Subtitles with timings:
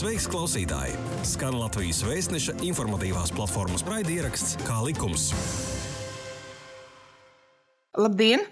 [0.00, 0.94] Sveiks, klausītāji!
[1.28, 5.26] Skan Latvijas vēstneša informatīvās platformas raidieraksts Kā likums.
[8.00, 8.46] Labdien!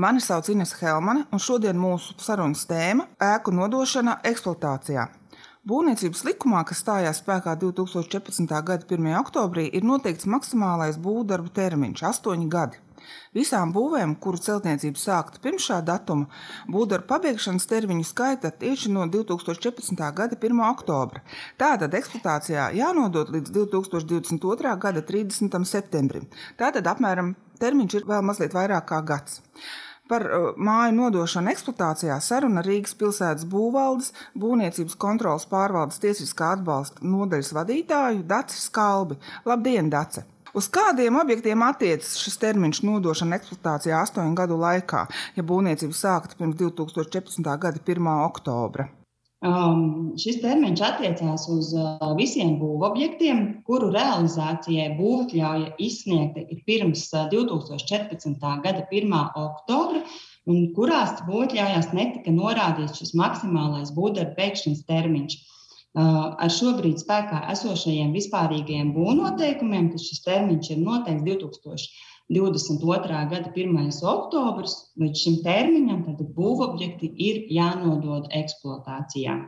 [0.00, 3.04] Mani sauc Ines Helmane, un šodien mūsu sarunas tēma-
[3.34, 5.04] ēku nodošana eksploatācijā.
[5.68, 8.62] Būvniecības likumā, kas stājās spēkā 2014.
[8.64, 9.12] gada 1.
[9.20, 12.80] oktobrī, ir noteikts maksimālais būvdarbu termiņš- 8 gadi.
[13.34, 16.28] Visām būvēm, kuru celtniecība sākta pirms šā datuma,
[16.70, 20.04] būvdarbu pabeigšanas termiņu skaita tieši no 2014.
[20.18, 20.60] gada 1.
[20.70, 21.24] oktobra.
[21.60, 24.76] Tātad eksploatācijā jānodod līdz 2022.
[24.86, 25.58] gada 30.
[25.68, 26.28] septembrim.
[26.60, 29.42] Tātad apmēram termiņš ir vēl mazliet vairāk kā gads.
[30.08, 37.54] Par uh, māju nodošanu eksploatācijā saruna Rīgas pilsētas būvvaldes, būvniecības kontrolas pārvaldes tiesiskā atbalsta nodaļas
[37.56, 39.16] vadītāju Daci Skalbi.
[39.48, 40.26] Labdien, Dace!
[40.54, 45.00] Uz kādiem objektiem attiecas šis termiņš nodošana eksploatācijā astoņu gadu laikā,
[45.34, 47.48] ja būvniecība sākta pirms 2014.
[47.64, 48.10] gada 1.
[48.28, 48.86] oktobra?
[49.44, 58.46] Um, šis termiņš attiecās uz uh, visiem būvobjektiem, kuru realizācijai būvatļauja izsniegta pirms uh, 2014.
[58.64, 59.18] gada 1.
[59.42, 60.04] oktobra,
[60.46, 65.36] un kurās būvatļaujās netika norādīts šis maksimālais būvdarba veikšanas termiņš.
[65.94, 73.20] Ar šobrīd spēkā esošajiem vispārīgajiem būvnoteikumiem, tad šis termiņš ir noteikts 2022.
[73.30, 74.00] gada 1.
[74.14, 74.74] oktobris.
[74.98, 76.02] Līdz šim termiņam
[76.34, 79.38] būvobjekti ir jānodod eksploatācijā.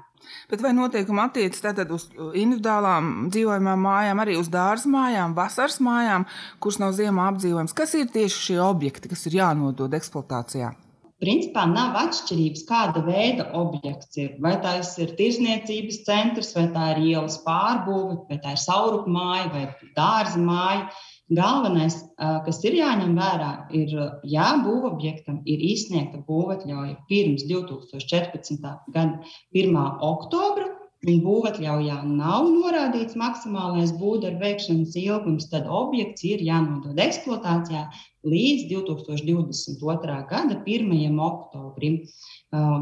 [0.50, 6.31] Bet vai noteikumi attiecas tātad uz individuālām dzīvojamām mājām, arī uz dārza mājām, vasaras mājām,
[6.62, 7.75] kuras nav ziemā apdzīvojams?
[7.75, 10.77] Kas ir tieši šie objekti, kas ir jānodod eksploatācijā?
[11.22, 14.34] Principā nav atšķirības, kāda veida objekts ir.
[14.45, 19.47] Vai tas ir tirzniecības centrs, vai tā ir ielas pārbūve, vai tā ir saurupa māja
[19.55, 19.62] vai
[19.97, 20.91] dārza māja.
[21.37, 23.97] Galvenais, kas ir jāņem vērā, ir,
[24.28, 28.61] ja būvobjektam ir izsniegta būvatļauja pirms 2014.
[28.94, 29.81] gada 1.
[30.06, 30.69] oktobra,
[31.05, 37.84] būvatļaujā nav norādīts maksimālais būvdarbu veikšanas ilgums, tad objekts ir jānodod eksploatācijā
[38.26, 40.16] līdz 2022.
[40.31, 41.21] gada 1.
[41.21, 42.00] oktobrim.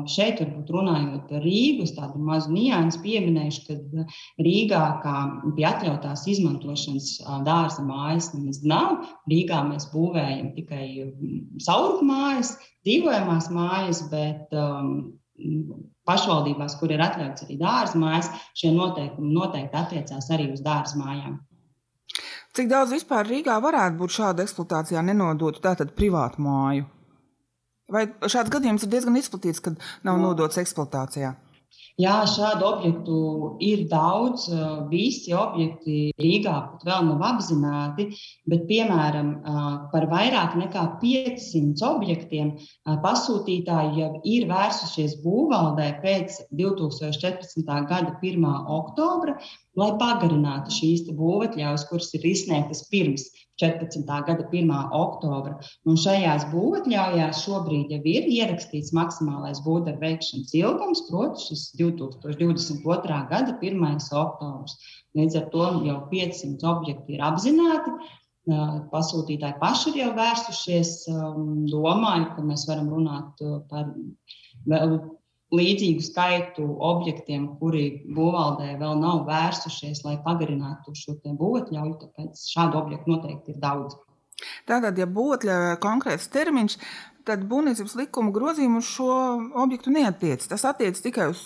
[0.08, 4.06] Šeit, varbūt runājot par Rīgu, tādu mazu niansu pieminēšu, ka
[4.40, 5.16] Rīgā kā
[5.56, 9.08] pie atļautās izmantošanas dārza mājas nemaz nav.
[9.28, 10.86] Rīgā mēs būvējam tikai
[11.66, 12.54] saurumu mājas,
[12.86, 15.10] dzīvojamās mājas, bet um,
[16.08, 21.38] pašvaldībās, kur ir atļauts arī dārza mājas, šie noteikumi noteikti attiecās arī uz dārza mājām.
[22.54, 26.84] Cik daudz vispār Rīgā varētu būt šāda eksploatācijā nenodotu tātad privātu māju?
[27.90, 31.34] Vai šāds gadījums ir diezgan izplatīts, kad nav nodots eksploatācijā?
[31.94, 33.16] Jā, šādu objektu
[33.62, 34.48] ir daudz.
[34.90, 38.08] Visi objekti Rīgā pat vēl nav apzināti,
[38.50, 39.30] bet, piemēram,
[39.92, 42.50] par vairāk nekā 500 objektiem
[43.04, 47.62] pasūtītāji jau ir vērsušies būvvaldē pēc 2014.
[47.92, 48.50] gada 1.
[48.80, 49.38] oktobra,
[49.78, 53.26] lai pagarinātu šīs būvatļaujas, kuras ir izsniegtas pirms
[53.62, 54.02] 14.
[54.26, 54.72] gada 1.
[54.98, 55.54] oktobra.
[55.86, 63.20] Un šajās būvatļaujās šobrīd jau ir ierakstīts maksimālais būvdarba veikšanas ilgums, proti, šis 2022.
[63.30, 63.86] gada 1.
[64.24, 64.76] oktobrs.
[65.14, 67.94] Līdz ar to jau 500 objekti ir apzināti.
[68.92, 70.96] Pasūtītāji paši ir jau vērsušies.
[71.70, 73.94] Domāju, ka mēs varam runāt par
[75.58, 77.84] līdzīgu skaitu objektiem, kuri
[78.16, 81.96] būvvaldē vēl nav vērsušies, lai pagarinātu šo būvatļauju.
[82.02, 83.96] Tāpēc šādu objektu noteikti ir daudz.
[84.68, 86.78] Tātad, ja būvatļauja konkrēts termiņš,
[87.28, 89.10] tad būvniecības likuma grozījumi uz šo
[89.64, 90.44] objektu neatiec.
[90.50, 91.44] Tas attiecas tikai uz,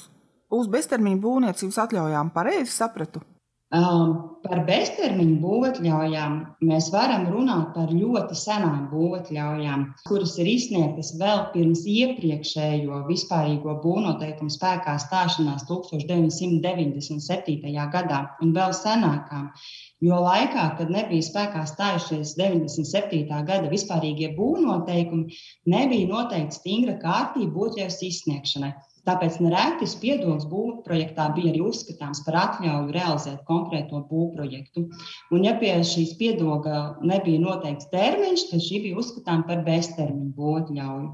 [0.50, 2.32] uz beztermiņa būvniecības atļaujām.
[2.34, 3.22] Pareizi sapratu.
[3.68, 11.52] Um, par beztermiņu būvatļaujām mēs varam runāt par ļoti senām būvatļaujām, kuras ir izsniegtas vēl
[11.52, 17.76] pirms iepriekšējo vispārīgo būvnoteikumu spēkā stāšanās 1997.
[17.92, 19.52] gadā un vēl senākām.
[20.00, 23.28] Jo laikā, kad nebija spēkā stājušies 97.
[23.52, 25.28] gada vispārīgie būvnoteikumi,
[25.68, 28.72] nebija noteikta stingra kārtība būtļaus izsniegšanai.
[29.08, 34.84] Tāpēc nereti spiedols būvprojektā bija arī uzskatāms par atļauju realizēt konkrēto būvprojektu.
[35.32, 36.82] Un, ja pie šīs spiedoga
[37.12, 41.08] nebija noteikts termiņš, tad šī bija uzskatāms par beztermiņu būvotļauju.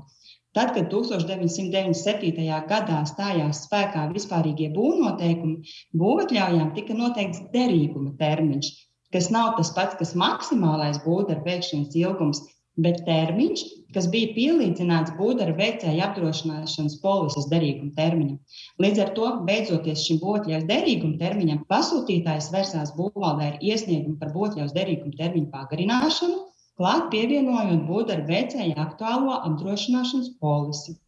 [0.54, 2.42] Tad, kad 1997.
[2.70, 8.68] gadā stājās spēkā vispārīgie būvnoteikumi, būvotļaujām tika noteikts derīguma termiņš,
[9.14, 12.42] kas nav tas pats, kas maksimālais būvdarba veikšanas ilgums,
[12.80, 13.62] bet termiņš,
[13.94, 18.40] kas bija pielīdzināts būvdarba veicēja apdrošināšanas polises derīguma termiņam.
[18.82, 24.74] Līdz ar to, beidzoties šim būvotļaus derīguma termiņam, pasūtītājs vērsās būvvaldē ar iesniegumu par būvotļaus
[24.74, 26.42] derīguma termiņu pagarināšanu,
[26.80, 30.98] klāt pievienojot būvdarba veicēja aktuālo apdrošināšanas polisi.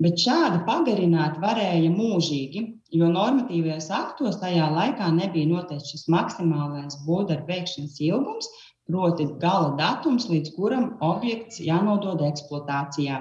[0.00, 2.68] Bet šādi pagarināt varēja mūžīgi.
[2.98, 8.48] jo normatīvajos aktos tajā laikā nebija noteikts šis maksimālais būvdarbu veikšanas ilgums,
[8.90, 13.20] proti, gala datums, līdz kuram objekts jānodod eksploatācijā.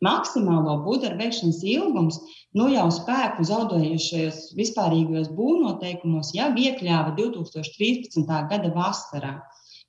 [0.00, 2.18] Maksimālo būvdarbu veikšanas ilgums
[2.56, 8.24] nu jau spēku zaudējušajos vispārīgajos būvnoteikumos jau iekļāva 2013.
[8.52, 9.34] gada vasarā.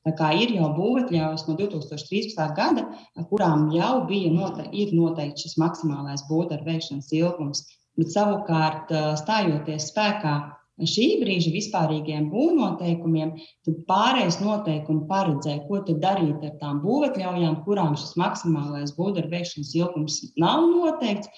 [0.05, 2.41] Tā kā ir jau būvatļaujas no 2013.
[2.57, 2.87] gada,
[3.29, 4.65] kurām jau bija note,
[4.97, 7.63] noteikts šis maksimālais būvdarbu veikšanas ilgums.
[7.99, 8.91] Bet savukārt,
[9.21, 10.35] stājoties spēkā
[10.79, 13.35] šī brīža vispārīgiem būvnoteikumiem,
[13.65, 20.19] tad pārējais noteikumi paredzēja, ko darīt ar tām būvatļaujām, kurām šis maksimālais būvdarbu veikšanas ilgums
[20.41, 21.29] nav noteikts.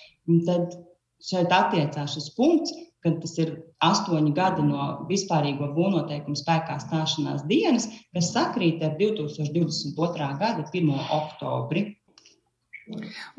[0.47, 0.77] Tad
[1.23, 7.89] šeit attiecās šis punkts, kad tas ir astoņi gadi no vispārīgo būvnoteikumu spēkā stāšanās dienas,
[8.15, 10.29] kas sakrīt ar 2022.
[10.39, 10.93] gada 1.
[11.17, 11.89] oktobri.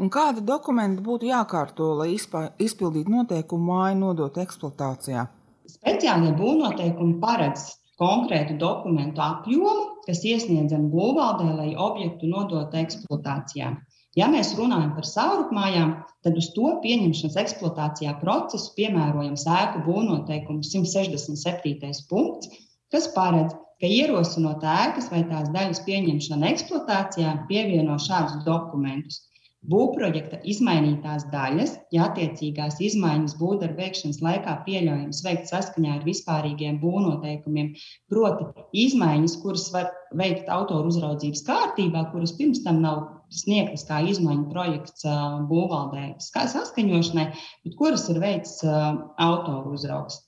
[0.01, 5.27] Un kādi dokumenti būtu jākārto, lai izpildītu noteikumu māju nodot eksploatācijā?
[5.71, 7.63] Speciālie būvnoteikumi paredz
[8.01, 13.71] konkrētu dokumentu apjomu, kas iesniedzam būvvaldē, lai objektu nodotu eksploatācijā.
[14.19, 15.95] Ja mēs runājam par saurupmājām,
[16.27, 22.05] tad uz to pieņemšanas eksploatācijā procesu piemērojam sēku būvnoteikumu 167.
[22.11, 22.53] punkts,
[22.95, 29.25] kas paredz, ka ierosinot ēkas vai tās daļas pieņemšanu eksploatācijā, pievieno šādus dokumentus
[29.73, 37.71] Būvprojekta izmainītās daļas, ja attiecīgās izmaiņas būvdarbu veikšanas laikā pieļaujams veikt saskaņā ar vispārīgiem būvnoteikumiem,
[38.13, 38.51] proti,
[38.85, 39.89] izmaiņas, kuras var
[40.21, 43.01] veikt autoru uzraudzības kārtībā, kuras pirms tam nav
[43.33, 45.09] sniegtas kā izmaiņu projekts
[45.49, 47.27] būvvaldē saskaņošanai,
[47.65, 50.24] bet kuras ir veids autoru uzraugs.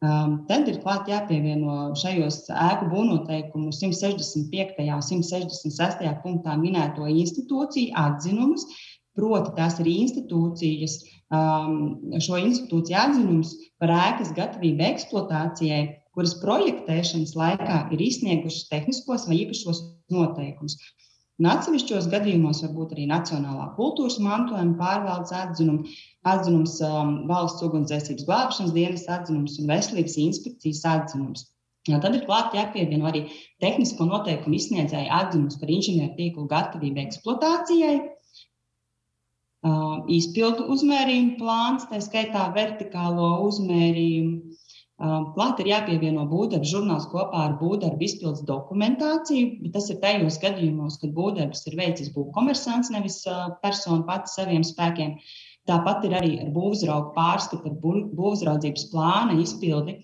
[0.00, 4.78] Um, tad ir klāt jāpievieno šajos ēku būvnoteikumu 165.
[4.96, 6.06] un 166.
[6.22, 8.64] punktā minēto institūciju atzinumus.
[9.18, 10.94] Proti, tās ir institūcijas,
[11.36, 11.74] um,
[12.16, 13.52] šo institūciju atzinums
[13.82, 15.82] par ēkas gatavību eksploatācijai,
[16.16, 19.82] kuras projektēšanas laikā ir izsniegušas tehniskos vai īpašos
[20.14, 20.78] noteikumus.
[21.40, 28.26] Un atsevišķos gadījumos var būt arī Nacionālā kultūras mantojuma pārvaldes atzinums, atzinums um, valsts ugunsdzēsības
[28.28, 31.46] glābšanas dienas atzinums un veselības inspekcijas atzinums.
[31.88, 33.24] Ja, tad ir klāt jāpievieno arī
[33.64, 37.94] tehnisko noteikumu izsniedzēju atzinums par inženieru tīklu gatavību eksploatācijai,
[39.64, 44.58] uh, izpildu uzmērījumu plāns, tā skaitā vertikālo uzmērījumu
[45.00, 50.98] Klāt ir jāpievieno būvdarbu žurnāls kopā ar būvdarbu izpildes dokumentāciju, bet tas ir tajos gadījumos,
[51.00, 53.22] kad būvdarbs ir veicis būvkomersants, nevis
[53.62, 55.14] persona pati saviem spēkiem.
[55.68, 59.98] Tāpat ir arī ar būvzraugu pārskatu, ar būvzraudzības plāna izpildi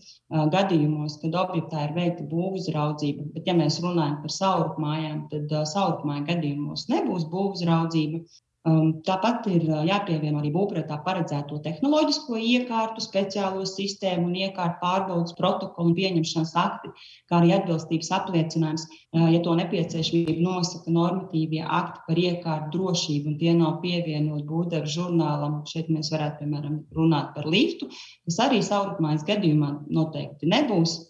[0.53, 3.31] gadījumos, kad objektā ir veikta būvzraudzība.
[3.35, 8.23] Bet, ja mēs runājam par saurupmājām, tad saurupmāju gadījumos nebūs būvzraudzība.
[8.67, 15.37] Um, tāpat ir uh, jāpievieno arī būvprātā paredzēto tehnoloģisko iekārtu, speciālo sistēmu un iekārtu pārbaudas
[15.39, 16.91] protokolu un pieņemšanas akti,
[17.31, 23.39] kā arī atbilstības apliecinājums, uh, ja to nepieciešamība nosaka normatīvie akti par iekārtu drošību, un
[23.45, 25.61] tie nav pievienot būvdarbu žurnālam.
[25.71, 27.87] Šeit mēs varētu, piemēram, runāt par liftu,
[28.27, 31.05] kas arī saurupmājas gadījumā noteikti nebūs.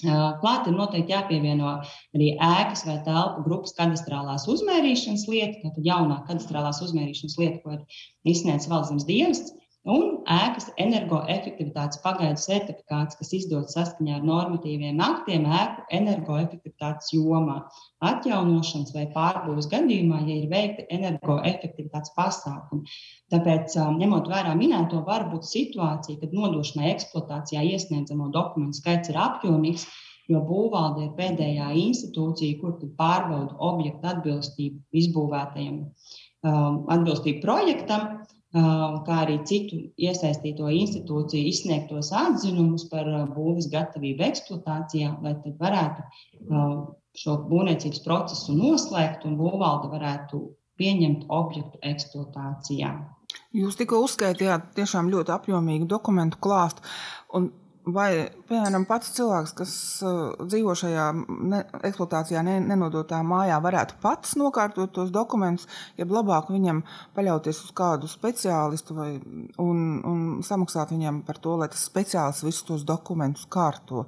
[0.00, 1.76] Klāt ir noteikti jāpievieno
[2.16, 8.32] arī ēkas vai telpu grupas kadastrālās uzmērīšanas lieta, tātad jaunā kadastrālās uzmērīšanas lieta, ko ir
[8.32, 9.52] izsniedzis valsts dienests,
[9.88, 17.62] un ēkas energoefektivitātes pagaidu certifikāts, kas izdots saskaņā ar normatīviem aktiem ēku energoefektivitātes jomā,
[18.04, 22.92] atjaunošanas vai pārbūves gadījumā, ja ir veikti energoefektivitātes pasākumi.
[23.32, 29.86] Tāpēc, ņemot vērā minēto, var būt situācija, kad nodošanai eksploatācijā iesniedzamo dokumentu skaits ir apjomīgs,
[30.30, 35.80] jo būvvalde ir pēdējā institūcija, kur pārbauda objektu atbilstību izbūvētajam,
[36.44, 38.20] atbilstību projektam
[38.52, 46.06] kā arī citu iesaistīto institūciju izsniegtos atzinumus par būvniecības gatavību eksploatācijā, lai tad varētu
[47.20, 50.42] šo būvniecības procesu noslēgt un būvvalde varētu
[50.80, 52.90] pieņemt objektu eksploatācijā.
[53.54, 56.82] Jūs tikko uzskaitījāt tiešām ļoti apjomīgu dokumentu klāstu.
[57.88, 59.70] Vai, piemēram, pats cilvēks, kas
[60.04, 61.04] uh, dzīvo šajā
[61.48, 65.64] ne, eksploatācijā ne, nenodotā mājā, varētu pats nokārtot tos dokumentus,
[65.96, 66.82] ja labāk viņam
[67.16, 69.08] paļauties uz kādu speciālistu vai,
[69.64, 74.04] un, un samaksāt viņam par to, lai tas speciālists visus tos dokumentus kārto?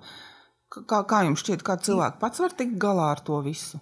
[0.69, 3.81] Kā, kā jums šķiet, kā cilvēks pats var tikt galā ar to visu?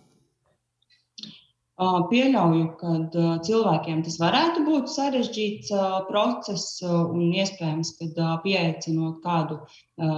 [1.81, 2.91] Pieļauju, ka
[3.47, 5.71] cilvēkiem tas varētu būt sarežģīts
[6.11, 9.57] process un iespējams, ka pieaicinot kādu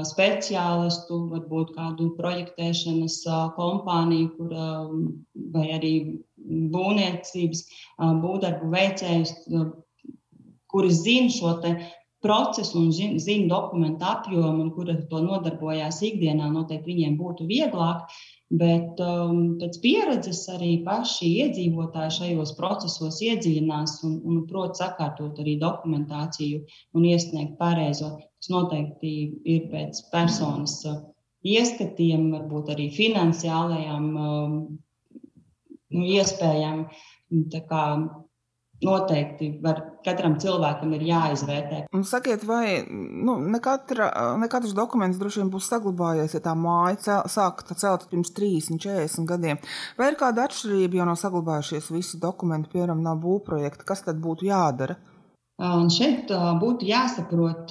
[0.09, 3.21] speciālistu, varbūt kādu projektēšanas
[3.55, 4.57] kompāniju, kur,
[5.55, 5.95] vai arī
[6.75, 7.65] būvniecības
[8.27, 9.37] būvdarbu veicējus,
[10.73, 11.55] kuri zina šo
[12.23, 17.47] procesu un zina zin dokumentu apjomu, un kuri ar to nodarbojās ikdienā, noteikti viņiem būtu
[17.47, 18.07] vieglāk.
[18.53, 25.55] Bet um, pēc pieredzes arī paši iedzīvotāji šajos procesos iedziļinās un, un prot sakārtot arī
[25.63, 26.61] dokumentāciju
[26.93, 28.11] un iesniegt pareizo.
[28.43, 29.15] Tas noteikti
[29.55, 31.01] ir pēc personas uh,
[31.49, 34.59] ieskatiem, varbūt arī finansiālajām um,
[35.97, 36.85] nu, iespējām.
[37.53, 37.85] Tā kā
[38.87, 41.83] noteikti var, katram cilvēkam ir jāizvērtē.
[41.95, 44.09] Un sakiet, vai nu, ne, katra,
[44.41, 49.29] ne katrs dokuments droši vien būs saglabājies, ja tā māja sākta celt pirms 30, 40
[49.31, 49.63] gadiem?
[49.99, 54.51] Vai ir kāda atšķirība, jo nav saglabājušies visi dokumenti, piemēram, nav būvprojekta, kas tad būtu
[54.51, 54.99] jādara?
[55.63, 57.71] Un šeit būtu jāsaprot,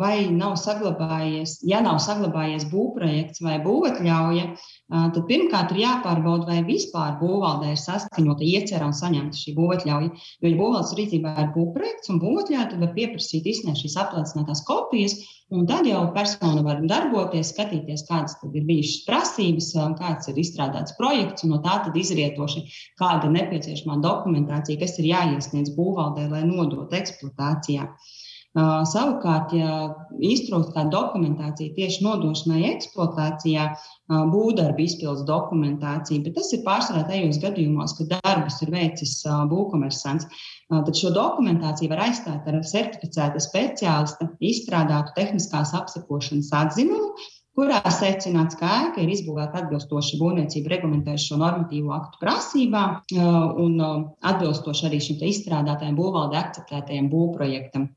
[0.00, 4.44] vai nav saglabājies, ja nav saglabājies būvprojekts vai būvatļauja,
[4.90, 10.10] tad pirmkārt ir jāpārbauda, vai vispār būvvaldē ir saskaņota iecerā un saņemta šī būvatļauja.
[10.12, 15.16] Jo, ja būvvaldes rīcībā ir būvprojekts un būvatļauja, tad var pieprasīt izsniegt šīs apliecinātās kopijas,
[15.50, 21.44] un tad jau persona var darboties, skatīties, kādas ir bijušas prasības, kāds ir izstrādāts projekts,
[21.44, 22.64] un no tā izrietoši,
[23.00, 27.90] kāda ir nepieciešamā dokumentācija, kas ir jāiesniedz būvvaldē, lai nodotu eksploatācijā.
[27.90, 28.16] Uh,
[28.58, 33.66] savukārt, ja iztrūkst dokumentācija tieši nodošanai eksploatācijā,
[34.10, 40.26] būvdarba izpildes dokumentācija, bet tas ir pārsvarā tajos gadījumos, kad darbus ir veicis būvkomersants,
[40.70, 47.14] tad šo dokumentāciju var aizstāt ar certificēta speciālista izstrādātu tehniskās apsekošanas atzinumu,
[47.54, 52.98] kurā secināts, ka ēka ir izbūvēta atbilstoši būvniecību reglamentējušo normatīvo aktu prasībām
[53.62, 53.78] un
[54.26, 57.90] atbilstoši arī šim izstrādātajam būvvalde akceptētajam būvprojektam.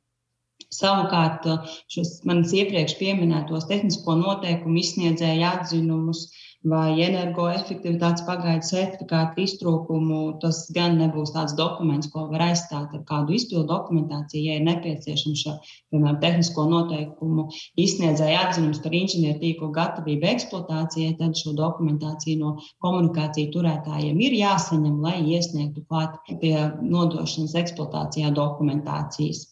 [0.74, 1.46] Savukārt,
[1.94, 6.28] šos manis iepriekš minētos tehnisko noteikumu izsniedzēju atzinumus
[6.72, 13.36] vai energoefektivitātes pagaidu certifikātu iztrūkumu, tas gan nebūs tāds dokuments, ko var aizstāt ar kādu
[13.36, 14.44] izpildu dokumentāciju.
[14.48, 15.56] Ja ir nepieciešams šo,
[15.92, 17.50] piemēram, tehnisko noteikumu
[17.84, 25.02] izsniedzēju atzinums par inženieru tīklu gatavību eksploatācijai, tad šo dokumentāciju no komunikāciju turētājiem ir jāsaņem,
[25.04, 29.50] lai iesniegtu klāt pie nodošanas eksploatācijā dokumentācijas.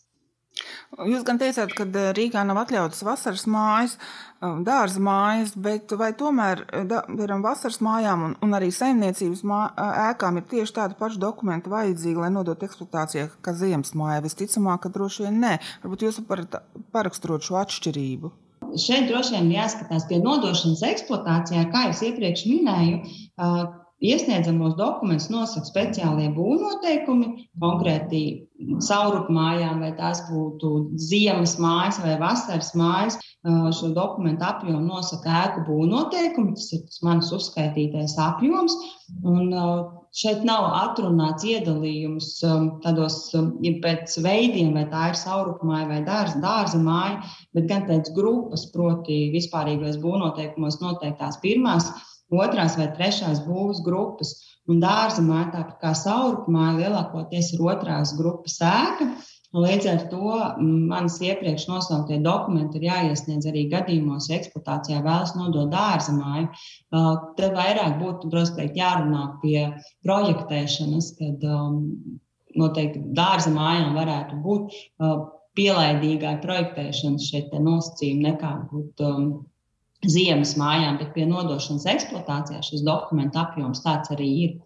[1.08, 6.12] Jūs gan teicāt, ka eh, Rīgā nav atļautas vasaras mājas, eh, dārza mājas, bet vai
[6.18, 9.62] tomēr eh, piemēram, vasaras mājām un, un arī saimniecības mā,
[10.10, 14.20] ēkām ir tieši tāda paša dokumenta vajadzīga, lai nodotu eksploatācijā, kā ziemas mājā?
[14.28, 15.58] Visticamāk, ka droši vien nē.
[15.86, 16.60] Varbūt jūs varat
[16.92, 18.34] paraksturot šo atšķirību.
[18.80, 23.00] Šeit droši vien jāskatās pie nodošanas eksploatācijā, kā jau iepriekš minēju.
[24.02, 27.28] Iesniedzamos dokumentus nosaka speciālie būvnoteikumi,
[27.62, 28.22] konkrēti
[28.82, 33.20] saurupu mājām, vai tās būtu ziemas mājas vai vasaras mājas.
[33.78, 38.78] Šo dokumentu apjomu nosaka ēku būvnoteikumi, tas ir tas mans uzskaitītais apjoms.
[39.22, 39.54] Un,
[40.18, 42.34] šeit nav atrunāts iedalījums
[42.84, 47.22] tādos ja pēc veidiem, vai tā ir saurupu māja vai dārza, dārza māja,
[47.56, 51.88] bet gan pēc grupas, proti, vispārīgais būvnoteikumos noteiktās pirmās,
[52.32, 54.34] otrās vai trešās būvas grupas.
[54.70, 59.10] Un dārza māja, tāpat kā saurupu māja, lielākoties ir otrās grupas ēka.
[59.52, 65.68] Līdz ar to manas iepriekš nosauktie dokumenti ir jāiesniedz arī gadījumos, ja eksploatācijā vēlas nodot
[65.74, 66.48] dārza māju.
[67.36, 69.66] Te vairāk būtu drusku jārunā pie
[70.08, 71.44] projektēšanas, kad
[72.56, 74.80] noteikti dārza mājām varētu būt
[75.60, 79.04] pielaidīgai projektēšanas šeit nosacījumi nekā būt
[80.08, 84.60] ziemas mājām, bet pie nodošanas eksploatācijā šis dokumentu apjoms tāds arī ir.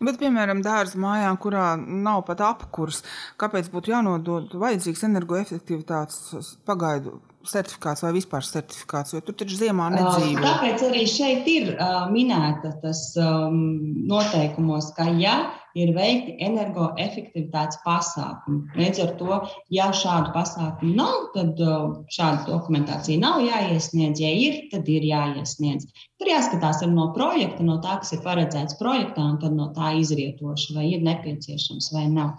[0.00, 3.02] Bet, piemēram, dārza mājā, kurā nav pat apkurs,
[3.40, 10.42] kāpēc būtu jānodod vajadzīgs energoefektivitātes pagaidu certifikāts vai vispār certifikāts, jo tur taču ziemā nedzīvo.
[10.42, 13.60] Tāpēc arī šeit ir uh, minēta tas um,
[14.08, 15.36] noteikumos, ka ja
[15.76, 19.38] ir veikti energoefektivitātes pasākumi, līdz ar to,
[19.72, 24.22] ja šādu pasākumu nav, tad uh, šāda dokumentācija nav jāiesniedz.
[24.24, 25.88] Ja ir, tad ir jāiesniedz.
[26.16, 30.76] Tur jāskatās no projekta, no tā, kas ir paredzēts projektā, un tad no tā izrietoši,
[30.76, 32.36] vai ir nepieciešams vai nav.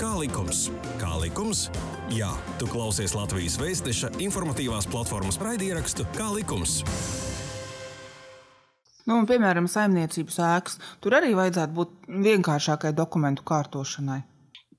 [0.00, 0.66] Kā likums?
[1.00, 1.68] Kā likums?
[2.12, 2.28] Jā,
[2.60, 6.82] tu klausies Latvijas Vēstneša informatīvās platformas raidierakstu Kā likums.
[9.04, 10.78] Nu, un, piemēram, saimniecības ēkas.
[11.04, 11.90] Tur arī vajadzētu būt
[12.24, 14.22] vienkāršākai dokumentu kārtošanai.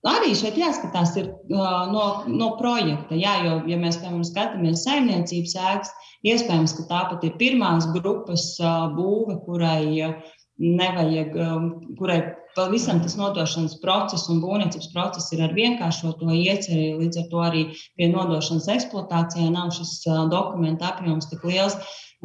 [0.05, 3.17] Arī šeit jāskatās ir, uh, no, no projekta.
[3.17, 5.93] Jā, jo, ja mēs piemēram skatāmies saimniecības ēkas,
[6.29, 11.69] iespējams, ka tā pat ir pirmās grupas uh, būve, kurai uh, nevajag, um,
[11.99, 12.21] kurai
[12.55, 16.93] Vēl visam tas nodošanas process un būvniecības process ir ar vienkāršoto ieceri.
[17.01, 17.63] Līdz ar to arī
[17.99, 19.91] pie nodošanas eksploatācijā nav šis
[20.31, 21.75] dokumentu apjoms tik liels.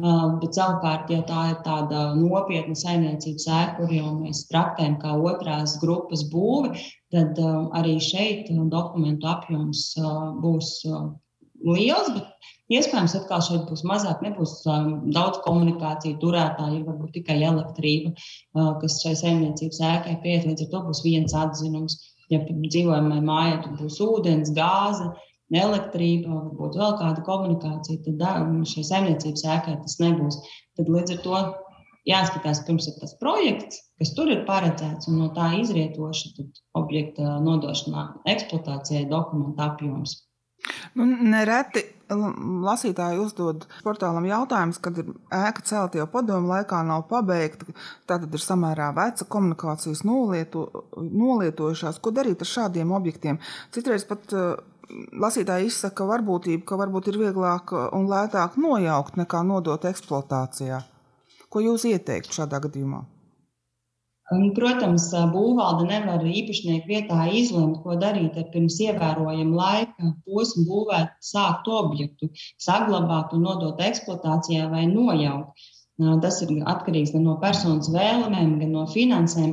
[0.01, 5.75] Bet savukārt, ja tā ir tāda nopietna saimniecības ēka, kur jau mēs traktējam kā otrās
[5.83, 6.79] grupas būvi,
[7.11, 7.41] tad
[7.77, 9.83] arī šeit dokumentu apjoms
[10.45, 10.71] būs
[11.65, 12.13] liels.
[12.15, 12.31] Bet
[12.71, 19.01] Iespējams, atkal šeit būs mazāk, nebūs um, daudz komunikāciju turētāju, varbūt tikai elektrība, uh, kas
[19.03, 20.45] šai saimniecības ēkai pieiet.
[20.47, 21.97] Līdz ar to būs viens atzinums.
[22.31, 25.09] Ja dzīvojamai mājai tur būs ūdens, gāze,
[25.51, 30.39] elektrība, varbūt vēl kāda komunikācija, tad um, šai saimniecības ēkai tas nebūs.
[30.79, 31.43] Tad līdz ar to
[32.07, 36.47] jāskatās, pirms ir tas projekts, kas tur ir paredzēts, un no tā izrietoši
[36.79, 40.21] objekta nodošanā eksploatācijai dokumenta apjoms.
[40.97, 47.67] Nu, nereti lasītāji uzdod portālam jautājumus, kad ir ēka celta jau padomu laikā, nav pabeigta.
[48.09, 52.01] Tātad ir samērā veca komunikācijas nolieto, nolietojušās.
[52.03, 53.39] Ko darīt ar šādiem objektiem?
[53.75, 54.59] Citreiz pat uh,
[55.23, 60.83] lasītāji izsaka varbūtību, ka varbūt ir vieglāk un lētāk nojaukt nekā nodot eksploatācijā.
[61.51, 63.03] Ko jūs ieteiktu šādā gadījumā?
[64.31, 71.67] Protams, būvvalde nevar īpašnieku vietā izlemt, ko darīt ar pirms ievērojama laika posmu būvēt, sākt
[71.67, 72.29] objektu,
[72.63, 75.67] saglabāt un nodot eksploatācijā vai nojaukt.
[76.23, 79.51] Tas ir atkarīgs gan no personas vēlmēm, gan no finansēm.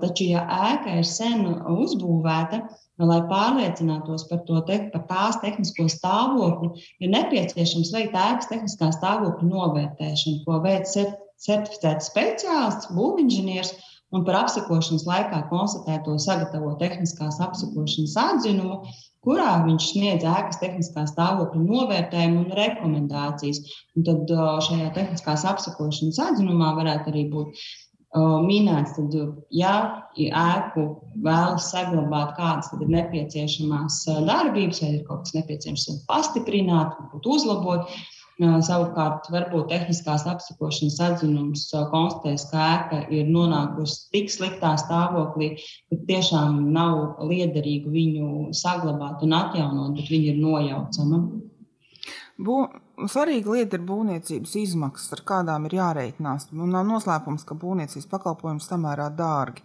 [0.00, 1.42] Taču, ja ēka ir sen
[1.74, 2.60] uzbūvēta,
[3.02, 10.44] lai pārliecinātos par, te, par tās tehnisko stāvokli, ir nepieciešams veikt ēkas tehniskā stāvokļa novērtēšanu,
[10.46, 13.74] ko veic certificēts speciālists, būvinženieris
[14.14, 18.80] un par apsakošanas laikā konstatēto sagatavo tehniskās apsakošanas atzinumu,
[19.24, 23.62] kurā viņš sniedz ēkas tehniskā stāvokļa novērtējumu un rekomendācijas.
[23.96, 24.34] Un tad
[24.68, 27.64] šajā tehniskās apsakošanas atzinumā varētu arī būt
[28.14, 29.14] minēts, tad,
[29.50, 29.72] ja
[30.14, 30.84] ēku
[31.24, 37.90] vēlas saglabāt, kādas ir nepieciešamās darbības, vai ir kaut kas nepieciešams pastiprināt, varbūt uzlabot,
[38.42, 45.52] Savukārt, varbūt tehniskās apsakošanas atzinums konstatēs, ka ēka ir nonākusi tik sliktā stāvoklī,
[45.90, 51.20] ka tiešām nav liederīgi viņu saglabāt un atjaunot, bet viņa ir nojaucama.
[52.34, 52.56] Bū,
[53.06, 56.48] svarīga lieta ir būvniecības izmaksas, ar kādām ir jārēķinās.
[56.58, 59.62] Man nav noslēpums, ka būvniecības pakalpojums samērā dārgi.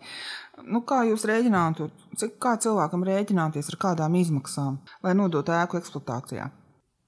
[0.69, 1.89] Nu, kā jūs rēķinātu,
[2.21, 6.51] cik kā cilvēkam rēķināties ar kādām izmaksām, lai nodotu ēku eksploatācijā?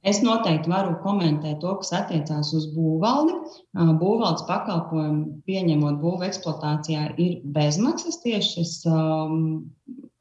[0.01, 3.35] Es noteikti varu komentēt to, kas attiecās uz būvvaldi.
[4.01, 9.43] Būvvaldes pakalpojumu pieņemot būvu eksploatācijā ir bezmaksas tieši šis um,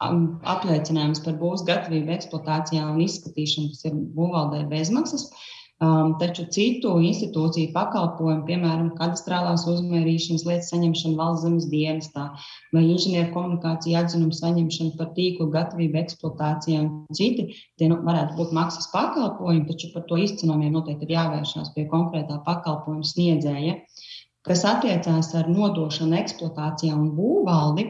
[0.01, 5.31] apliecinājums par būvs gatavību eksploatācijā un izskatīšanu, kas ir būvvaldē bezmaksas.
[5.31, 5.49] Uh,
[5.81, 12.25] Um, taču citu institūciju pakalpojumu, piemēram, kadastrālās uzmērīšanas lietas saņemšana valsts zemes dienestā
[12.77, 17.47] vai inženieru komunikāciju atzinumu saņemšana par tīklu gatavību eksploatācijai un citi,
[17.81, 22.37] tie nu, varētu būt maksas pakalpojumi, taču par to izcenojumiem noteikti ir jāvēršās pie konkrētā
[22.45, 23.79] pakalpojuma sniedzēja.
[24.45, 27.87] Kas attiecās ar nodošanu eksploatācijā un būvvaldi,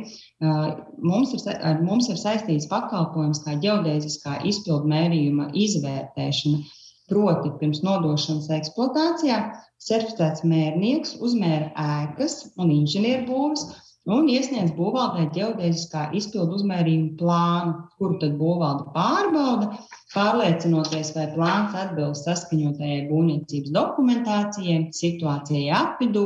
[0.47, 0.79] uh,
[1.11, 6.63] mums ir, mums ir saistīts pakalpojums kā ģeodēziskā izpildu mērījuma izvērtēšana
[7.11, 9.39] Proti, pirms nodošanas eksploatācijā
[9.83, 13.65] certificēts mērnieks uzmēra ēkas un inženierbūves
[14.11, 19.73] un iesniedz būvvaldē ģeodēziskā izpildu uzmērījumu plānu, kuru tad būvvalde pārbauda,
[20.15, 26.25] pārliecinoties, vai plāns atbilst saskaņotajai būvniecības dokumentācijai, situācijai apvidū,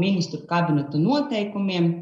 [0.00, 1.92] ministru kabineta noteikumiem,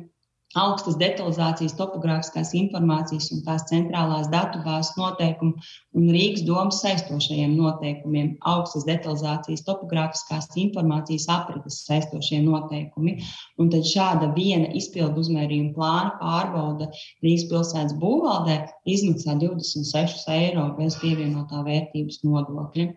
[0.59, 5.57] augstas detalizācijas, topogrāfiskās informācijas un tās centrālās datubāzes noteikumu
[5.97, 13.19] un Rīgas domas saistošajiem noteikumiem, augstas detalizācijas, topogrāfiskās informācijas aprites saistošie noteikumi.
[13.61, 16.91] Un tad šāda viena izpildu uzmērījuma plāna pārbauda
[17.25, 18.59] Rīgas pilsētas būvvaldē
[18.97, 22.93] izmaksā 26 eiro bez pievienotā vērtības nodokļa.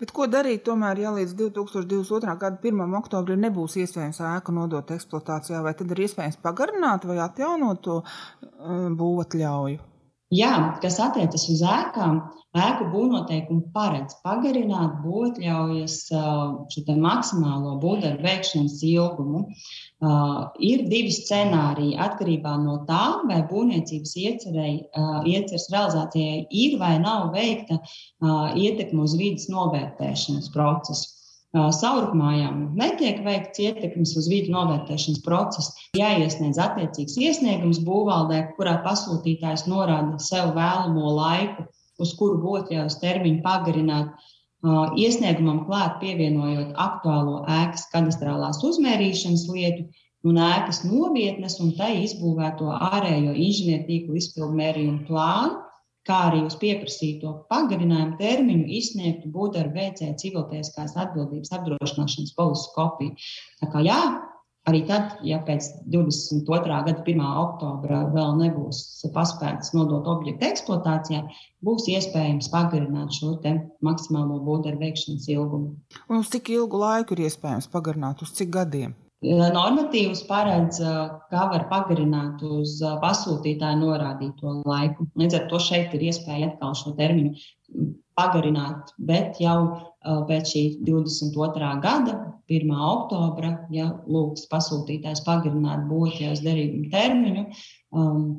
[0.00, 2.34] Bet ko darīt tomēr, ja līdz 2022.
[2.42, 2.94] gada 1.
[3.00, 8.88] oktobrim nebūs iespējams ēku nodot eksploatācijā, vai tad ir iespējams pagarināt vai atjaunot to uh,
[9.02, 9.95] būvatļauju?
[10.34, 12.16] Jā, kas attiecas uz ēkām,
[12.58, 19.44] ēku būvnoteikumi paredz pagarināt būvotļaujas šo maksimālo būvdarbu veikšanas ilgumu.
[20.02, 27.30] Uh, ir divi scenāriji atkarībā no tā, vai būvniecības uh, ieceres realizācijai ir vai nav
[27.36, 31.15] veikta uh, ietekme uz vidas novērtēšanas procesu.
[31.54, 35.72] Saurupmājām netiek veikts ietekmes uz vidi novērtēšanas procesu.
[35.96, 41.68] Jāiesniedz attiecīgs iesniegums būvvaldē, kurā pasūtītājs norāda sev vēlamo laiku,
[42.02, 44.10] uz kuru būtļaus termiņu pagarināt.
[44.98, 49.86] Iesniegumam klāt pievienojot aktuālo ēkas kadastrālās uzmērīšanas lietu
[50.26, 55.62] un ēkas novietnes un tai izbūvēto ārējo inženiertīklu izpildu mērījumu plānu,
[56.06, 63.14] kā arī uz pieprasīto pagarinājumu termiņu izsniegtu būvdarbu veicēja civiltieskās atbildības apdrošināšanas polises kopiju.
[63.60, 64.00] Tā kā jā,
[64.70, 66.80] arī tad, ja pēc 22.
[66.88, 67.24] gada 1.
[67.42, 68.82] oktobra vēl nebūs
[69.14, 71.24] paspēts nodot objektu eksploatācijā,
[71.66, 73.36] būs iespējams pagarināt šo
[73.86, 75.74] maksimālo būvdarbu veikšanas ilgumu.
[76.10, 78.22] Un uz cik ilgu laiku ir iespējams pagarināt?
[78.22, 78.94] Uz cik gadiem?
[79.24, 80.78] Normatīvs paredz,
[81.32, 85.06] kā var pagarināt uz pasūtītāju norādīto laiku.
[85.16, 87.32] Līdz ar to šeit ir iespēja atkal šo termiņu
[88.16, 89.88] pagarināt, bet jau
[90.28, 91.72] pēc šī 22.
[91.80, 92.18] gada,
[92.52, 92.70] 1.
[92.76, 97.48] oktobra, ja lūgs pasūtītājs pagarināt būtības derīgumu termiņu,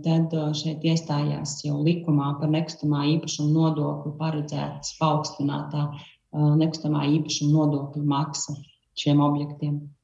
[0.06, 5.90] tad šeit iestājās jau likumā par nekustamā īpašuma nodokli paredzētas paaugstinātā
[6.62, 8.54] nekustamā īpašuma nodokļu maksa
[8.98, 9.97] šiem objektiem.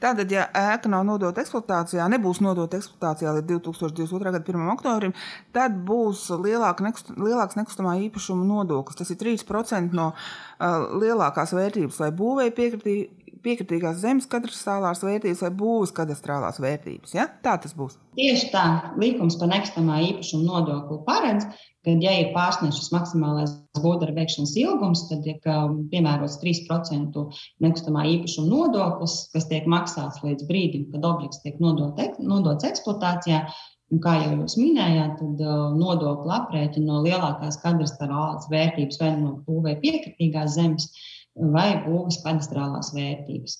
[0.00, 4.20] Tātad, ja ēka nav nodota eksploatācijā, nebūs nodota eksploatācijā līdz 2022.
[4.26, 4.66] gada 1.
[4.74, 5.14] oktobrim,
[5.56, 8.98] tad būs lielāka nekust, lielāks nekustamā īpašuma nodoklis.
[9.00, 15.50] Tas ir 3% no uh, lielākās vērtības, lai būvēja piekritīja piekritīgās zemes kadastrālās vērtības vai
[15.60, 17.14] būvniecības kadastrālās vērtības.
[17.16, 17.26] Ja?
[17.44, 17.96] Tā tas būs.
[18.16, 18.64] Tieši tā,
[19.00, 21.46] likums par nekustamā īpašuma nodokli paredz,
[21.84, 27.24] ka, ja ir pārsniegts maksimālais būvdarba veikšanas ilgums, tad tiek um, piemērots 3%
[27.64, 33.46] nekustamā īpašuma nodoklis, kas tiek maksāts līdz brīdim, kad objekts tiek nodot, nodots eksploatācijā.
[33.94, 39.36] Un kā jau jūs minējāt, tad uh, nodokli aprēķina no lielākās kadastrālās vērtības vai no
[39.46, 40.88] būvēja piekritīgās zemes.
[40.88, 43.56] Uh, vai būvas kadastrālās vērtības.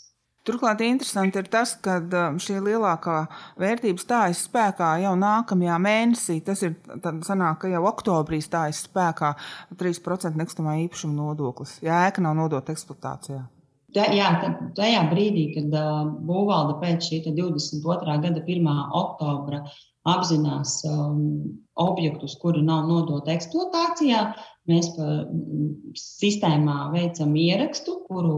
[0.47, 1.97] Turklāt interesanti ir tas, ka
[2.39, 3.17] šī lielākā
[3.59, 6.37] vērtība stājas spēkā jau nākamajā mēnesī.
[6.47, 6.77] Tas ir
[7.27, 9.33] sanāk, ka jau oktobrī stājas spēkā
[9.75, 13.43] 3% nekustamā īpašuma nodoklis, ja ēka nav nodota eksploatācijā.
[13.97, 14.31] Tā, jā,
[14.77, 18.17] tajā brīdī, kad uh, būvvalde pēc šī 22.
[18.25, 18.67] gada 1.
[19.01, 19.63] oktobra
[20.07, 21.23] apzinās um,
[21.81, 24.21] objektus, kuri nav nodoti eksploatācijā,
[24.67, 24.89] Mēs
[25.95, 28.33] sistēmā veicam ierakstu, kuru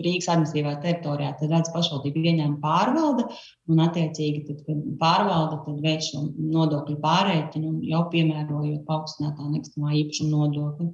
[0.00, 3.26] Rīgas administratīvā teritorijā redz pašvaldību ieņēmuma pārvalde.
[3.68, 10.32] Un, attiecīgi, tad, kad pārvalde tad veic šo nodokļu pārreķinu, jau piemērojot paaugstinātā nekustamā īpašuma
[10.38, 10.88] nodokli.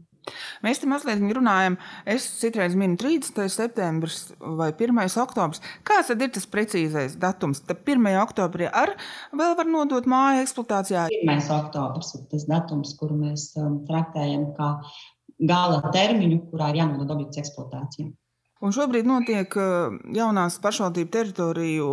[0.65, 1.77] Mēs te mazliet runājam,
[2.09, 3.45] es citreiz minu 30.
[3.53, 5.03] septembris vai 1.
[5.23, 5.63] oktobris.
[5.87, 7.61] Kāds tad ir tas precīzais datums?
[7.69, 8.09] Tad 1.
[8.23, 8.95] oktobrī ar
[9.37, 11.07] vēl var nodot māju eksploatācijā.
[11.21, 11.47] 1.
[11.59, 14.75] oktobris ir tas datums, kuru mēs um, traktējam kā
[15.45, 18.13] gala termiņu, kurā ir jānodod objekts eksploatācijai.
[18.65, 19.53] Un šobrīd notiek
[20.17, 21.89] jaunās pašvaldību teritoriju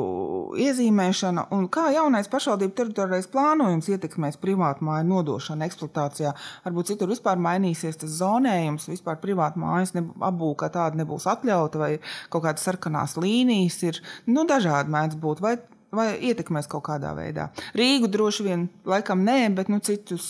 [0.64, 1.44] iezīmēšana.
[1.74, 6.32] Kā jaunais pašvaldību teritorijas plānojums ietekmēs privātu māju nodošanu eksploatācijā?
[6.64, 11.92] Varbūt citur vispār mainīsies tas zonējums, vispār privātu mājas apbūve kā tāda nebūs atļauta, vai
[12.32, 14.00] kaut kādas sarkanās līnijas ir
[14.32, 15.44] nu, dažādi mēdz būt.
[15.44, 15.58] Vai
[15.96, 17.50] vai ietekmēs kaut kādā veidā.
[17.78, 20.28] Rīgu droši vien, laikam, nē, bet nu, citus,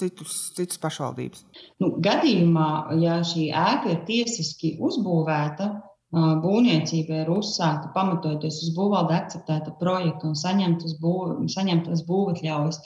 [0.00, 1.44] citus, citus pašvaldības.
[1.82, 2.68] Nu, gadījumā,
[3.02, 5.70] ja šī ēka ir tiesiski uzbūvēta,
[6.12, 12.82] būvniecība ir uzsākta pamatojoties uz būvvalde akceptēta projekta un saņemtas, būv, saņemtas būvatļaujas.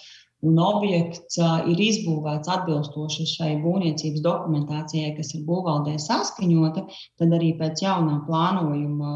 [0.46, 6.84] Un objekts ir izbūvēts atbilstoši šai būvniecības dokumentācijai, kas ir būvvaldē saskaņota,
[7.18, 9.14] tad arī pēc jaunā plānojuma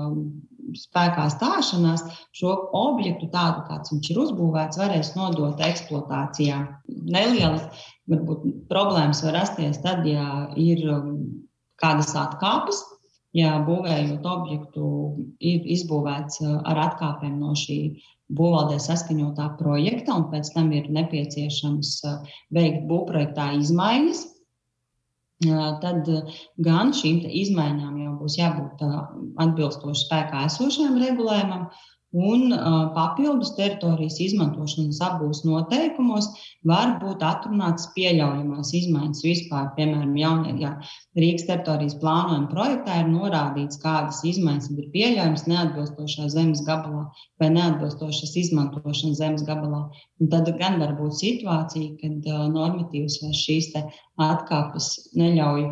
[0.76, 2.04] spēkā stāšanās
[2.36, 6.60] šo objektu, tādu kāds viņš ir uzbūvēts, varēs nodot eksploatācijā.
[6.88, 11.12] Nelielas varbūt, problēmas var rasties tad, ja ir um,
[11.82, 12.82] kādas atkāpes.
[13.30, 14.86] Ja būvējot objektu,
[15.38, 17.78] ir izbūvēts uh, ar atkāpēm no šī
[18.34, 24.24] būvvaldē saskaņotā projekta, un pēc tam ir nepieciešams uh, veikt būvprojektā izmaiņas,
[25.40, 26.08] tad
[26.60, 28.82] gan šīm izmaiņām jau būs jābūt
[29.40, 31.68] atbilstoši spēkā esošajam regulējumam,
[32.10, 32.50] Un
[32.94, 36.26] papildus teritorijas izmantošanas abos noteikumos
[36.66, 39.68] var būt atrunāts pieļaujamās izmaiņas vispār.
[39.76, 40.72] Piemēram, jaunajā
[41.14, 47.06] Rīgas teritorijas plānojuma projektā ir norādīts, kādas izmaiņas ir pieļaujamas neatbilstošā zemes gabalā
[47.38, 49.86] vai neatbilstošas izmantošanas zemes gabalā.
[50.18, 53.70] Un tad gan var būt situācija, kad normatīvas vai šīs
[54.18, 55.68] atkāpes neļauj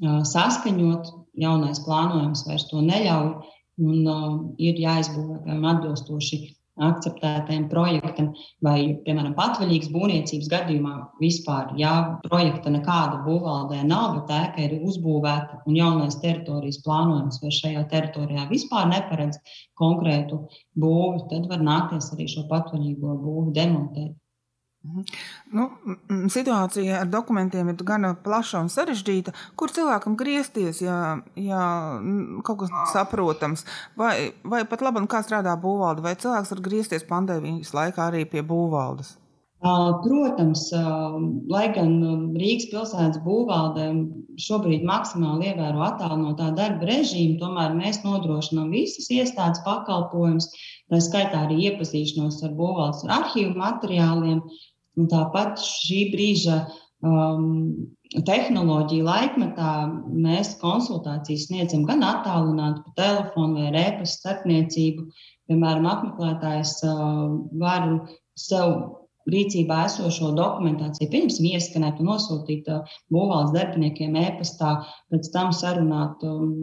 [0.00, 6.42] saskaņot, jaunais plānojums vairs to neļauj un uh, ir jāizbūvē atbilstoši
[6.80, 8.30] akceptētajam projektam,
[8.64, 11.92] vai, piemēram, patvaļīgas būvniecības gadījumā vispār, ja
[12.24, 18.48] projekta nekāda būvvaldē nav, bet ēka ir uzbūvēta un jaunais teritorijas plānojums vai šajā teritorijā
[18.50, 19.38] vispār neparedz
[19.78, 20.46] konkrētu
[20.80, 24.16] būvi, tad var nākties arī šo patvaļīgo būvi demontēt.
[24.82, 25.04] Mhm.
[25.54, 25.68] Nu,
[26.34, 29.34] situācija ar dokumentiem ir gana plaša un sarežģīta.
[29.54, 30.98] Kur cilvēkam griezties, ja,
[31.38, 31.62] ja
[32.42, 33.62] kaut kas nav saprotams,
[33.96, 38.42] vai, vai pat labi, kā strādā būvvalde, vai cilvēks var griezties pandēmijas laikā arī pie
[38.42, 39.18] būvvaldes?
[39.62, 40.64] Protams,
[41.54, 41.92] lai gan
[42.34, 43.84] Rīgas pilsētas būvvaldē
[44.42, 50.50] šobrīd maksimāli ievēro attālinātā darba režīmu, tomēr mēs nodrošinām visas iestādes pakalpojumus,
[50.90, 54.42] tā skaitā arī iepazīšanos ar būvvaldes arhīvu materiāliem.
[55.00, 56.58] Un tāpat šī brīža
[57.00, 59.74] um, tehnoloģija laikmetā
[60.12, 65.06] mēs konsultācijas sniedzam gan attālināti pa telefonu vai rēpas starpniecību.
[65.48, 67.88] Piemēram, apmeklētājs uh, var
[68.38, 68.74] sev
[69.32, 74.76] rīcībā esošo dokumentāciju, pieņemsim, ieskanēt un nosūtīt uh, būvvaldes darbiniekiem e-pastā,
[75.12, 76.54] pēc tam sarunāt um,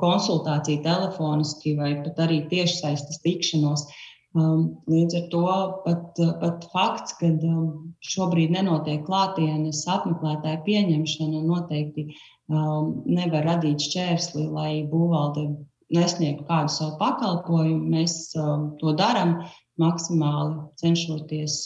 [0.00, 3.88] konsultāciju telefoniski vai pat arī tiešsaistes tikšanos.
[3.88, 4.02] Uh,
[4.34, 5.42] līdz ar to
[5.84, 14.48] pat, pat fakts, ka um, šobrīd nenotiek klātienes apmeklētāju pieņemšana, noteikti um, nevar radīt šķērsli,
[14.50, 15.46] lai būvvalde
[15.94, 17.90] nesniegtu kādu savu pakalpojumu.
[17.94, 19.44] Mēs to darām
[19.80, 21.64] maksimāli cenšoties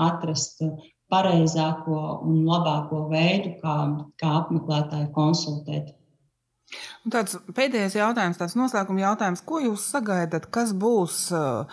[0.00, 0.62] atrast
[1.12, 3.76] pareizāko un labāko veidu, kā,
[4.20, 5.92] kā apmeklētāju konsultēt.
[7.02, 11.70] Un tāds pēdējais jautājums, tāds noslēguma jautājums, ko jūs sagaidat, kas būs uh,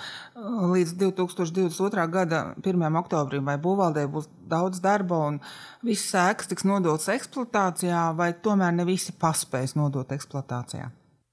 [0.73, 2.05] līdz 2022.
[2.13, 2.85] gada 1.
[3.03, 3.45] oktobrim?
[3.45, 5.41] Vai būvvaldē būs daudz darba un
[5.85, 10.89] visas sēkas tiks nodotas eksploatācijā, vai tomēr ne visi paspēs nodot eksploatācijā?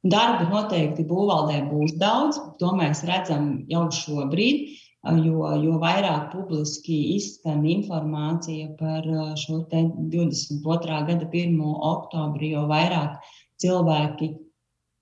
[0.07, 4.83] Darba noteikti būvvaldē būs daudz, to mēs redzam jau šobrīd.
[5.07, 10.97] Jo, jo vairāk publiski izskan informācija par uh, šo 22.
[11.07, 11.61] gada 1.
[11.63, 13.21] oktobri, jo vairāk
[13.63, 14.35] cilvēki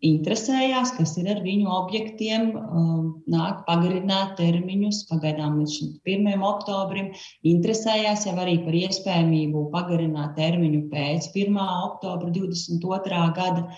[0.04, 6.42] interesējās, kas ir ar viņu objektiem, um, nāk pagarināt termiņus, pagaidām līdz 1.
[6.44, 7.12] oktobrim,
[7.46, 11.60] interesējās jau arī par iespējamību pagarināt termiņu pēc 1.
[11.90, 13.22] oktobra 22.
[13.38, 13.68] gada.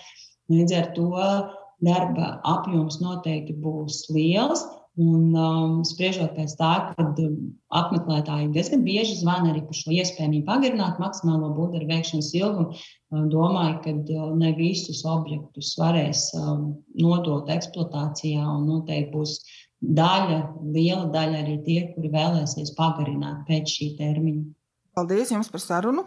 [0.51, 1.13] Līdz ar to
[1.83, 4.65] darba apjoms noteikti būs liels.
[4.97, 7.33] Un, um, spriežot pēc tā, kad um,
[7.69, 12.79] apmeklētāji diezgan bieži zvana arī par šo iespēju pagarināt maksimālo būvdarbu veikšanas ilgumu,
[13.11, 19.39] domāju, ka uh, ne visus objektus varēs um, nodot eksploatācijā, un noteikti būs
[19.81, 20.41] daļa,
[20.73, 24.45] liela daļa arī tie, kuri vēlēsies pagarināt pēc šī termiņa.
[24.97, 26.03] Paldies jums par sarunu!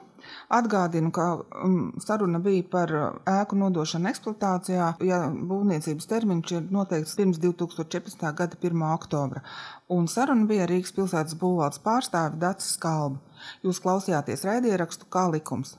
[0.50, 1.26] Atgādinu, ka
[1.64, 8.26] um, saruna bija par ēku nodošanu eksploatācijā, ja būvniecības termiņš ir noteikts pirms 2014.
[8.40, 8.82] gada 1.
[8.90, 9.44] oktobra.
[9.88, 13.22] Un saruna bija Rīgas pilsētas būvvaldes pārstāve Dats Skalba.
[13.62, 15.78] Jūs klausījāties raidierakstu kā likums.